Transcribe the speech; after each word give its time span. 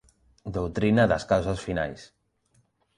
Doutrina 0.55 1.03
das 1.11 1.27
causas 1.31 1.59
finais. 1.67 2.01